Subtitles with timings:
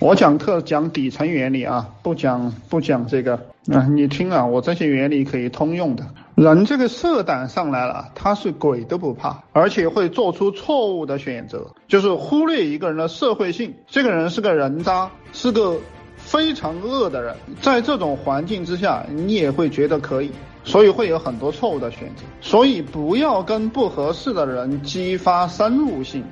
[0.00, 3.34] 我讲课讲底层原理啊，不讲不讲这个
[3.72, 6.06] 啊，你听啊，我这些原理可以通用的。
[6.36, 13.74] 人这个色胆上来了，他是鬼都不怕，而且会做出错误的选择，就是忽略一个人的社会性。
[13.88, 15.76] 这个人是个人渣，是个
[16.16, 20.30] 非常恶的人，在这种环境之下，你也会觉得可以，
[20.62, 22.22] 所以会有很多错误的选择。
[22.40, 26.22] 所以不要跟不合适的人激发深入性。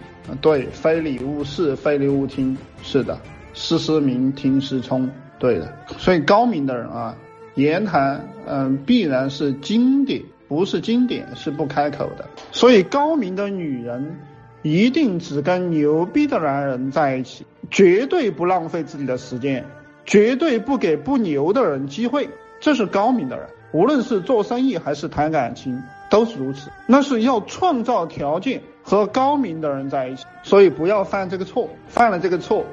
[0.40, 3.18] 对，非礼勿视，非礼勿听，是的。
[3.56, 5.74] 思思明听思聪，对的。
[5.98, 7.16] 所以高明的人啊，
[7.54, 12.24] 言谈嗯必然是经典，不是经典是不开口的。
[12.52, 14.18] 所以高明的女人
[14.62, 19.64] 一定只跟牛逼的男人在一起，绝对不浪费自己的时间，
[20.04, 22.28] 绝对不给不牛的人机会。
[22.60, 26.70] 这是高明的人，无论是做生意还是谈感情都是如此。
[26.86, 32.64] 那是要创造条件和高明的人在一起，所以不要犯这个错，犯了这个错。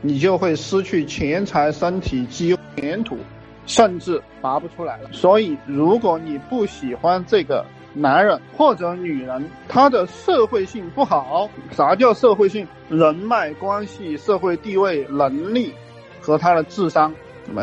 [0.00, 3.18] 你就会失去钱财、身体、机前途，
[3.66, 5.08] 甚至拔不出来了。
[5.12, 11.48] 所以，如果你不喜欢这个男人或者女人，他的社会性不好。
[11.72, 12.66] 啥叫社会性？
[12.88, 15.72] 人脉关系、社会地位、能力
[16.20, 17.12] 和他的智商。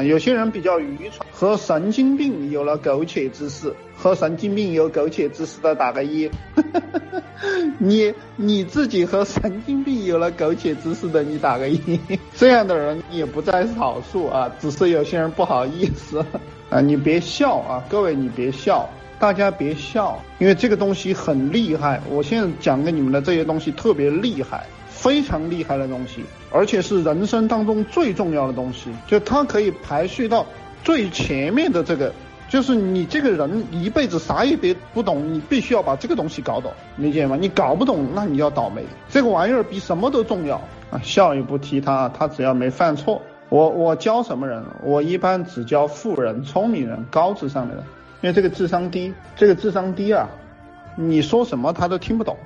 [0.06, 3.74] 有些人比较愚蠢，和神经病有了苟且之事。
[3.96, 6.30] 和神经病有苟且之事的打个一。
[7.78, 12.00] 你你自己和神经病有了苟且之事的，你打个一。
[12.36, 16.26] 这样的人也不在少数啊，只是有些人不好意思
[16.70, 16.82] 啊。
[16.82, 18.90] 你别笑啊，各位你别笑，
[19.20, 22.02] 大家别笑，因为这个东西很厉害。
[22.10, 24.66] 我现在讲给你们的这些东西特别厉害，
[25.04, 30.46] 非常厉害的东西，而且是人生当中最重要的东西，就它可以排序到
[30.82, 32.10] 最前面的这个。
[32.50, 37.36] 就是你这个人一辈子啥也别不懂，你必须要把这个东西搞懂，理解吗？
[37.38, 38.84] 你搞不懂，那你要倒霉。
[39.10, 40.56] 这个玩意儿比什么都重要
[40.92, 41.02] 啊！
[41.04, 43.20] 笑也不提他，他只要没犯错。
[43.50, 44.64] 我我教什么人？
[44.84, 47.84] 我一般只教富人、聪明人、高智商的人，
[48.22, 50.30] 因为这个智商低，这个智商低啊，
[50.96, 52.38] 你说什么他都听不懂。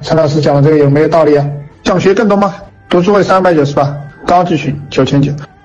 [0.00, 1.48] 陈老师讲的这个有没有道理啊？
[1.84, 2.54] 想学更多吗？
[2.88, 5.32] 读书会三百九十八，高级群九千九。